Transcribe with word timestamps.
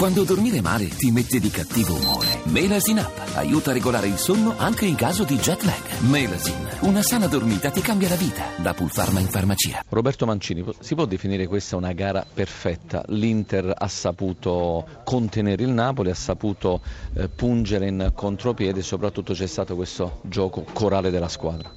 Quando 0.00 0.24
dormire 0.24 0.62
male 0.62 0.88
ti 0.88 1.10
mette 1.10 1.38
di 1.38 1.50
cattivo 1.50 1.94
umore. 1.94 2.40
Melasin 2.44 2.96
Up 3.00 3.32
aiuta 3.34 3.68
a 3.68 3.74
regolare 3.74 4.06
il 4.06 4.16
sonno 4.16 4.54
anche 4.56 4.86
in 4.86 4.94
caso 4.94 5.24
di 5.24 5.36
jet 5.36 5.62
lag. 5.64 6.00
Melasin, 6.08 6.56
una 6.84 7.02
sana 7.02 7.26
dormita 7.26 7.68
ti 7.68 7.82
cambia 7.82 8.08
la 8.08 8.14
vita. 8.14 8.44
Da 8.56 8.72
Pulpharma 8.72 9.20
in 9.20 9.26
farmacia. 9.26 9.84
Roberto 9.90 10.24
Mancini, 10.24 10.64
si 10.78 10.94
può 10.94 11.04
definire 11.04 11.46
questa 11.46 11.76
una 11.76 11.92
gara 11.92 12.24
perfetta? 12.24 13.04
L'Inter 13.08 13.74
ha 13.76 13.88
saputo 13.88 14.88
contenere 15.04 15.64
il 15.64 15.68
Napoli, 15.68 16.08
ha 16.08 16.14
saputo 16.14 16.80
eh, 17.12 17.28
pungere 17.28 17.86
in 17.88 18.12
contropiede 18.14 18.80
e 18.80 18.82
soprattutto 18.82 19.34
c'è 19.34 19.46
stato 19.46 19.74
questo 19.74 20.22
gioco 20.22 20.64
corale 20.72 21.10
della 21.10 21.28
squadra. 21.28 21.70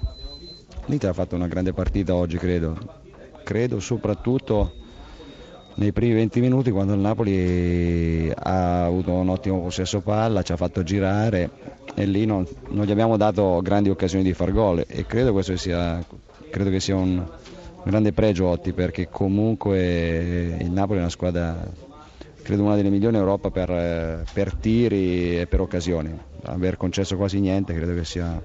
L'Inter 0.86 1.10
ha 1.10 1.14
fatto 1.14 1.36
una 1.36 1.48
grande 1.48 1.74
partita 1.74 2.16
oggi, 2.16 2.38
credo. 2.38 2.78
Credo 3.44 3.82
soprattutto 3.82 4.76
nei 5.76 5.92
primi 5.92 6.14
20 6.14 6.40
minuti 6.40 6.72
quando 6.72 6.94
il 6.94 7.00
Napoli 7.00 8.32
ha 8.36 8.86
avuto 8.86 9.12
un 9.12 9.30
ottimo 9.30 9.62
possesso 9.62 10.02
palla, 10.02 10.42
ci 10.42 10.52
ha 10.52 10.58
fatto 10.58 10.84
girare 10.84 11.50
e 11.96 12.06
lì 12.06 12.26
non, 12.26 12.46
non 12.70 12.86
gli 12.86 12.92
abbiamo 12.92 13.18
dato 13.18 13.60
grandi 13.62 13.90
occasioni 13.90 14.24
di 14.24 14.34
far 14.34 14.52
gol 14.52 14.84
e 14.88 15.06
credo, 15.06 15.32
questo 15.32 15.56
sia, 15.58 16.04
credo 16.50 16.70
che 16.70 16.80
sia 16.80 16.96
un 16.96 17.26
grande 17.84 18.14
pregio 18.14 18.48
Otti 18.48 18.72
perché 18.74 19.10
comunque 19.10 20.56
il 20.60 20.72
Napoli 20.72 21.00
è 21.00 21.02
una 21.02 21.10
squadra 21.10 21.92
credo 22.44 22.64
una 22.64 22.76
delle 22.76 22.90
migliori 22.90 23.16
in 23.16 23.22
Europa 23.22 23.50
per, 23.50 24.26
per 24.32 24.54
tiri 24.56 25.40
e 25.40 25.48
per 25.48 25.62
occasioni. 25.62 26.16
Aver 26.44 26.78
concesso 26.78 27.16
quasi 27.16 27.40
niente 27.40 27.74
credo 27.74 27.94
che 27.94 28.04
sia, 28.04 28.42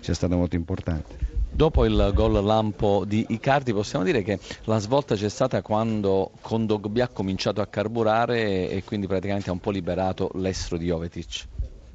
sia 0.00 0.14
stato 0.14 0.36
molto 0.36 0.56
importante. 0.56 1.41
Dopo 1.54 1.84
il 1.84 2.12
gol 2.14 2.42
lampo 2.42 3.04
di 3.06 3.26
Icardi 3.28 3.74
possiamo 3.74 4.06
dire 4.06 4.22
che 4.22 4.38
la 4.64 4.78
svolta 4.78 5.14
c'è 5.14 5.28
stata 5.28 5.60
quando 5.60 6.30
Kondogbia 6.40 7.04
ha 7.04 7.08
cominciato 7.08 7.60
a 7.60 7.66
carburare 7.66 8.70
e 8.70 8.82
quindi 8.84 9.06
praticamente 9.06 9.50
ha 9.50 9.52
un 9.52 9.60
po' 9.60 9.70
liberato 9.70 10.30
l'estro 10.36 10.78
di 10.78 10.86
Jovetic. 10.86 11.46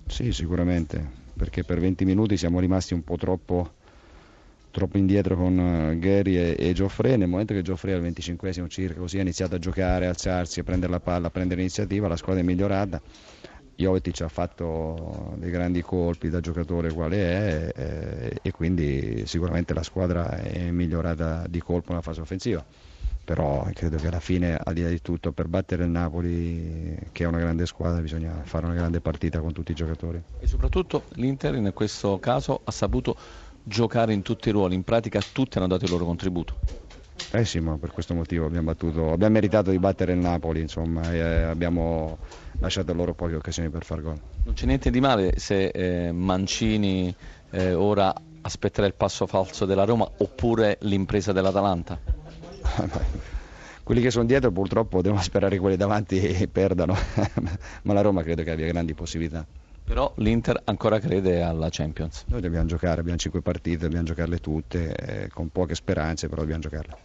Sì, 0.05 0.31
sicuramente, 0.31 1.03
perché 1.36 1.64
per 1.64 1.80
20 1.80 2.05
minuti 2.05 2.38
siamo 2.38 2.59
rimasti 2.59 2.94
un 2.94 3.03
po' 3.03 3.17
troppo, 3.17 3.72
troppo 4.69 4.97
indietro 4.99 5.36
con 5.36 5.59
eh, 5.59 5.97
Gary 5.97 6.38
e, 6.38 6.55
e 6.55 6.73
Geoffrey. 6.73 7.17
Nel 7.17 7.27
momento 7.27 7.55
che 7.55 7.64
Geoffrey 7.64 7.95
al 7.95 8.02
25 8.02 8.67
circa 8.69 8.99
così 8.99 9.17
ha 9.17 9.21
iniziato 9.21 9.55
a 9.55 9.59
giocare, 9.59 10.05
a 10.05 10.09
alzarsi, 10.09 10.59
a 10.59 10.64
prendere 10.64 10.92
la 10.92 10.99
palla, 10.99 11.27
a 11.27 11.31
prendere 11.31 11.61
l'iniziativa, 11.61 12.08
la 12.08 12.16
squadra 12.16 12.44
è 12.44 12.45
migliorata 12.45 13.02
Jovetic 13.78 14.22
ha 14.22 14.28
fatto 14.28 15.36
dei 15.38 15.52
grandi 15.52 15.83
colpi 15.83 16.30
da 16.30 16.39
giocatore 16.39 16.92
quale 16.92 17.17
è 17.17 17.72
eh, 17.75 18.39
e 18.42 18.52
quindi 18.52 19.23
sicuramente 19.28 19.75
la 19.75 19.83
squadra 19.83 20.31
è 20.31 20.72
migliorata 20.72 21.45
di 21.47 21.61
colpo 21.61 21.89
nella 21.89 22.02
fase 22.02 22.22
offensiva. 22.22 22.66
Però 23.23 23.70
credo 23.73 23.98
che 23.98 24.08
alla 24.08 24.20
fine 24.20 24.58
al 24.61 24.73
di 24.73 24.81
là 24.81 24.89
di 24.89 25.02
tutto 25.02 25.31
per 25.31 25.48
battere 25.48 25.83
il 25.83 25.89
Napoli 25.89 26.98
che 27.11 27.23
è 27.23 27.28
una 27.28 27.39
grande 27.39 27.67
squadra 27.67 28.02
bisogna 28.02 28.42
fare 28.44 28.66
una 28.66 28.73
grande 28.73 29.00
partita 29.00 29.42
con 29.42 29.53
tutti 29.53 29.73
i 29.73 29.75
giocatori. 29.75 30.20
E 30.39 30.48
soprattutto 30.48 31.03
l'Inter 31.16 31.53
in 31.53 31.72
questo 31.73 32.17
caso 32.20 32.61
ha 32.64 32.72
saputo 32.72 33.16
giocare 33.61 34.11
in 34.11 34.23
tutti 34.23 34.50
i 34.50 34.52
ruoli. 34.52 34.73
In 34.73 34.83
pratica 34.83 35.22
tutti 35.31 35.58
hanno 35.59 35.67
dato 35.67 35.86
il 35.86 35.92
loro 35.92 36.05
contributo 36.05 36.86
eh 37.32 37.46
sì, 37.46 37.60
ma 37.60 37.78
per 37.78 37.92
questo 37.92 38.14
motivo 38.14 38.46
abbiamo, 38.46 38.68
battuto, 38.68 39.12
abbiamo 39.12 39.34
meritato 39.34 39.72
di 39.72 39.80
battere 39.80 40.14
il 40.14 40.20
Napoli, 40.20 40.62
insomma, 40.62 41.12
e 41.12 41.18
eh, 41.18 41.42
abbiamo 41.44 42.18
lasciato 42.60 42.94
loro 42.94 43.14
poche 43.14 43.36
occasioni 43.36 43.70
per 43.70 43.84
far 43.84 44.02
gol. 44.02 44.20
Non 44.44 44.54
c'è 44.54 44.66
niente 44.66 44.90
di 44.90 45.00
male 45.00 45.34
se 45.38 45.68
eh, 45.68 46.12
Mancini 46.12 47.14
eh, 47.52 47.73
ora 47.73 48.14
aspetterà 48.42 48.88
il 48.88 48.94
passo 48.94 49.28
falso 49.28 49.66
della 49.66 49.84
Roma 49.84 50.10
oppure 50.18 50.78
l'impresa 50.82 51.32
dell'Atalanta? 51.32 52.00
quelli 53.84 54.02
che 54.02 54.12
sono 54.12 54.26
dietro 54.26 54.52
purtroppo 54.52 55.02
devono 55.02 55.22
sperare 55.22 55.56
che 55.56 55.62
quelli 55.62 55.78
davanti 55.78 56.48
perdano, 56.52 56.94
ma 57.84 57.94
la 57.94 58.02
Roma 58.02 58.23
credo 58.23 58.44
che 58.44 58.52
abbia 58.52 58.68
grandi 58.68 58.94
possibilità. 58.94 59.45
Però 59.88 60.12
l'Inter 60.18 60.60
ancora 60.66 61.00
crede 61.00 61.42
alla 61.42 61.70
Champions. 61.72 62.26
Noi 62.28 62.42
dobbiamo 62.42 62.66
giocare, 62.66 63.00
abbiamo 63.00 63.18
cinque 63.18 63.42
partite, 63.42 63.78
dobbiamo 63.78 64.04
giocarle 64.04 64.40
tutte, 64.40 64.94
eh, 64.94 65.30
con 65.30 65.48
poche 65.48 65.76
speranze, 65.76 66.27
però 66.27 66.42
dobbiamo 66.42 66.61
giocarle. 66.61 66.98